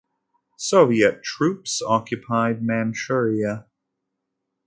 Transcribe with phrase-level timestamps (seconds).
[0.57, 3.67] Soviet troops occupied Manchuria.